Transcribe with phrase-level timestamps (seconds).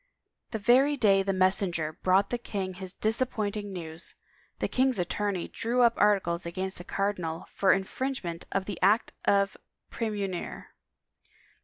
[0.49, 4.15] The very day the messenger brought the king his disappointing news,
[4.57, 9.55] the king's attorney drew up articles against the cardinal for infringement of the Act of
[9.91, 10.69] Praemunire.